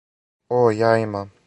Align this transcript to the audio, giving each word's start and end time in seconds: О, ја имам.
О, 0.61 0.63
ја 0.79 0.91
имам. 1.05 1.33